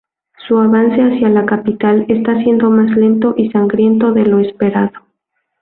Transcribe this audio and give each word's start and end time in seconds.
Su 0.47 0.57
avance 0.57 0.99
hacia 0.99 1.29
la 1.29 1.45
capital 1.45 2.07
está 2.09 2.41
siendo 2.41 2.71
más 2.71 2.89
lento 2.97 3.35
y 3.37 3.51
sangriento 3.51 4.11
de 4.13 4.25
lo 4.25 4.39
esperado. 4.39 4.89